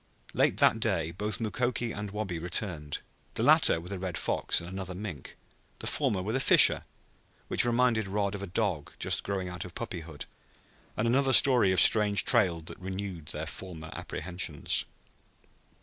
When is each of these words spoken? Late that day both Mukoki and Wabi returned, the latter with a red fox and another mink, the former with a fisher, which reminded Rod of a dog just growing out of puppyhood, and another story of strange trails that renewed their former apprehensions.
Late 0.33 0.57
that 0.57 0.79
day 0.79 1.11
both 1.11 1.39
Mukoki 1.39 1.91
and 1.91 2.09
Wabi 2.09 2.39
returned, 2.39 3.01
the 3.35 3.43
latter 3.43 3.79
with 3.79 3.91
a 3.91 3.99
red 3.99 4.17
fox 4.17 4.59
and 4.59 4.67
another 4.67 4.95
mink, 4.95 5.37
the 5.77 5.85
former 5.85 6.23
with 6.23 6.35
a 6.35 6.39
fisher, 6.39 6.85
which 7.49 7.65
reminded 7.65 8.07
Rod 8.07 8.33
of 8.33 8.41
a 8.41 8.47
dog 8.47 8.93
just 8.97 9.23
growing 9.23 9.47
out 9.47 9.63
of 9.63 9.75
puppyhood, 9.75 10.25
and 10.97 11.07
another 11.07 11.33
story 11.33 11.71
of 11.71 11.79
strange 11.79 12.25
trails 12.25 12.63
that 12.65 12.79
renewed 12.79 13.27
their 13.27 13.45
former 13.45 13.91
apprehensions. 13.93 14.85